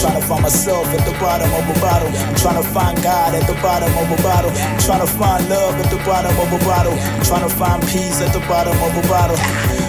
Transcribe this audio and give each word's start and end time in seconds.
trying 0.00 0.18
to 0.18 0.26
find 0.26 0.42
myself 0.42 0.86
at 0.86 1.04
the 1.04 1.12
bottom 1.20 1.52
of 1.52 1.76
a 1.76 1.80
bottle. 1.80 2.08
I'm 2.08 2.34
trying 2.34 2.62
to 2.62 2.66
find 2.70 2.96
God 3.02 3.34
at 3.34 3.46
the 3.46 3.52
bottom 3.60 3.92
of 3.98 4.18
a 4.18 4.22
bottle. 4.22 4.50
I'm 4.50 4.78
trying 4.80 5.00
to 5.00 5.06
find 5.06 5.48
love 5.48 5.74
at 5.74 5.90
the 5.90 5.98
bottom 6.08 6.32
of 6.40 6.48
a 6.52 6.64
bottle. 6.64 6.92
I'm 6.92 7.22
trying 7.22 7.46
to 7.46 7.54
find 7.54 7.82
peace 7.82 8.20
at 8.22 8.32
the 8.32 8.40
bottom 8.48 8.76
of 8.80 8.96
a 8.96 9.08
bottle. 9.08 9.79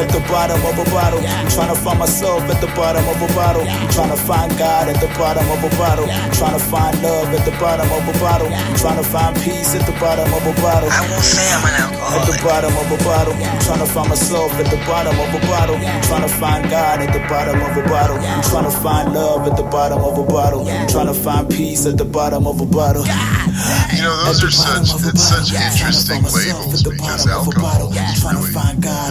At 0.00 0.08
the 0.10 0.20
bottom 0.30 0.60
of 0.64 0.78
a 0.78 0.86
bottle. 0.90 1.20
I'm 1.20 1.48
trying 1.48 1.74
to 1.74 1.78
find 1.80 1.98
myself 1.98 2.42
at 2.48 2.60
the 2.60 2.70
bottom 2.78 3.04
of 3.08 3.20
a 3.20 3.28
bottle. 3.34 3.62
I'm 3.66 3.88
trying 3.90 4.10
to 4.10 4.16
find 4.16 4.50
God 4.58 4.88
at 4.88 5.00
the 5.00 5.08
bottom 5.18 5.44
of 5.50 5.60
a 5.64 5.70
bottle. 5.76 6.08
I'm 6.08 6.32
trying 6.32 6.56
to 6.58 6.64
find 6.64 6.94
love 7.02 7.28
at 7.34 7.44
the 7.44 7.52
bottom 7.58 7.88
of 7.92 8.08
a 8.08 8.14
bottle. 8.18 8.48
I'm 8.48 8.76
trying 8.76 8.96
to 8.96 9.06
find 9.06 9.36
peace 9.42 9.74
at 9.74 9.84
the 9.86 9.92
bottom 10.00 10.26
of 10.32 10.42
a 10.46 10.54
bottle. 10.60 10.88
I 10.90 11.00
won't 11.10 11.22
say 11.24 11.46
I'm 11.52 11.64
an 11.66 11.74
alcoholic. 11.76 12.20
At 12.20 12.26
the 12.30 12.36
bottom 12.42 12.72
of 12.76 12.86
a 12.90 12.98
bottle. 13.04 13.34
I'm 13.34 13.60
trying 13.60 13.82
to 13.84 13.90
find 13.90 14.08
myself 14.08 14.52
at 14.54 14.68
the 14.70 14.80
bottom 14.88 15.14
of 15.18 15.30
a 15.34 15.40
bottle. 15.46 15.76
I'm 15.76 16.02
trying 16.02 16.22
to 16.26 16.32
find 16.40 16.70
God 16.70 17.00
at 17.02 17.12
the 17.12 17.22
bottom 17.28 17.60
of 17.60 17.76
a 17.76 17.84
bottle. 17.88 18.16
I'm 18.16 18.42
trying 18.42 18.64
to 18.64 18.74
find 18.80 19.12
love 19.12 19.46
at 19.46 19.56
the 19.56 19.64
bottom 19.64 20.00
of 20.00 20.18
a 20.18 20.24
bottle. 20.24 20.68
I'm 20.68 20.88
trying 20.88 21.06
to 21.06 21.14
find 21.14 21.48
peace 21.50 21.86
at 21.86 21.98
the 21.98 22.04
bottom 22.04 22.46
of 22.46 22.60
a 22.60 22.66
bottle. 22.66 23.04
You 23.04 24.02
know, 24.02 24.16
those 24.24 24.42
are 24.44 24.50
such 24.50 24.88
it's 25.04 25.22
such 25.28 25.52
interesting 25.52 26.22
labels 26.22 26.82
because 26.82 27.26
alcohol 27.28 27.92
is 27.92 28.24
really 28.24 28.52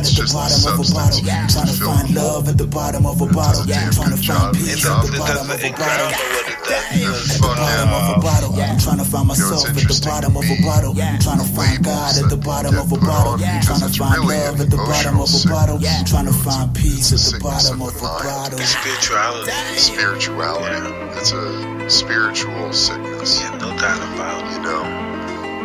find 0.06 0.08
at 0.08 0.16
the 0.16 0.34
bottom 0.34 0.62
of 0.68 0.80
a 0.80 0.94
bottle. 0.94 1.20
Trying 1.24 1.68
to 1.68 1.74
to 1.74 1.84
find 1.84 2.08
love 2.16 2.48
at 2.48 2.58
the 2.58 2.68
bottom 2.68 3.06
of 3.06 3.22
a 3.22 3.26
bottle. 3.28 3.64
does 3.64 3.66
a 3.66 3.68
damn 3.68 3.92
Trying 3.92 4.16
to 4.16 4.22
find 4.22 4.56
peace 4.56 4.86
at 4.86 5.02
the 5.04 5.18
bottom 5.18 5.50
of 5.50 5.60
a 5.60 5.72
bottle. 5.72 6.08
don't 6.08 6.20
know 6.20 6.30
what 6.30 6.48
it 6.48 6.60
does. 6.64 7.28
the 7.34 7.40
bottom 7.42 7.90
of 7.90 8.06
a 8.10 8.20
bottle. 8.22 8.52
I'm 8.60 8.80
trying 8.80 8.98
to 9.00 9.06
find 9.06 9.28
myself 9.28 9.70
at 9.70 9.76
the 9.76 10.02
bottom 10.06 10.38
of 10.38 10.46
a 10.46 10.58
bottle. 10.62 10.94
Trying 10.96 11.42
to 11.42 11.50
find 11.52 11.84
God 11.84 12.18
at 12.18 12.30
the 12.30 12.38
bottom 12.38 12.76
of 12.78 12.92
a 12.92 12.98
bottle. 12.98 13.34
on 13.34 13.44
I'm 13.44 13.60
because 13.60 13.80
trying 13.80 13.92
to 13.92 14.00
find 14.00 14.20
love 14.26 14.62
at 14.62 14.70
the 14.70 14.78
bottom 14.78 15.20
of 15.20 15.30
a 15.30 15.42
bottle. 15.50 15.80
Trying 16.06 16.28
to 16.28 16.34
find 16.34 16.68
peace 16.76 17.12
at 17.12 17.20
the 17.20 17.40
bottom 17.44 17.82
of 17.82 17.90
of 17.90 17.98
a 17.98 18.00
bottle. 18.00 18.60
Spirituality. 18.60 19.52
spirituality. 19.78 21.20
It's 21.20 21.32
a 21.32 21.90
spiritual 21.90 22.72
sickness. 22.74 23.42
Yeah, 23.42 23.58
no 23.58 23.70
doubt 23.78 24.02
about 24.14 24.46
it. 24.46 24.54
you 24.56 24.62
know. 24.64 24.84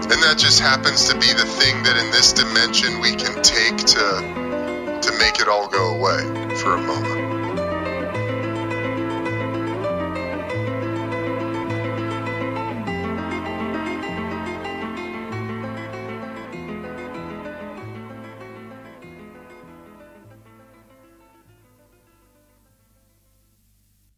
And 0.04 0.20
that 0.22 0.36
just 0.36 0.60
happens 0.60 1.08
to 1.08 1.14
be 1.16 1.32
the 1.32 1.48
thing 1.58 1.82
that 1.84 1.96
in 1.96 2.10
this 2.12 2.32
dimension 2.32 3.00
we 3.00 3.16
can 3.16 3.40
take 3.42 3.78
it 5.44 5.50
all 5.50 5.68
go 5.68 5.94
away 5.94 6.22
for 6.56 6.72
a 6.72 6.80
moment. 6.80 7.43